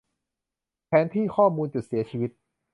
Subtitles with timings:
[0.85, 2.29] แผนที่ ข้อมูลจุดเสียชีวิต